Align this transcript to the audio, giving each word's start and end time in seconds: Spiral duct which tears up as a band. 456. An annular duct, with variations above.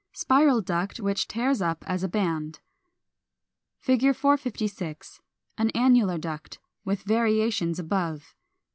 Spiral 0.13 0.61
duct 0.61 0.99
which 0.99 1.27
tears 1.27 1.61
up 1.61 1.83
as 1.85 2.03
a 2.03 2.07
band. 2.07 2.59
456. 3.81 5.21
An 5.59 5.69
annular 5.75 6.17
duct, 6.17 6.57
with 6.83 7.03
variations 7.03 7.77
above. 7.77 8.33